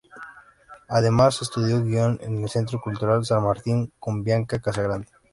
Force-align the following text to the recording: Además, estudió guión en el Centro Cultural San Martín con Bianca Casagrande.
Además, 0.87 1.43
estudió 1.43 1.79
guión 1.83 2.17
en 2.23 2.41
el 2.41 2.49
Centro 2.49 2.81
Cultural 2.81 3.23
San 3.23 3.43
Martín 3.43 3.93
con 3.99 4.23
Bianca 4.23 4.59
Casagrande. 4.59 5.09